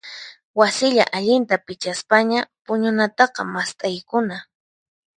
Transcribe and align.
Wasilla 0.59 1.05
allinta 1.17 1.55
pichaspaña 1.65 2.39
puñunataqa 2.65 3.41
mast'aykuna. 3.53 4.37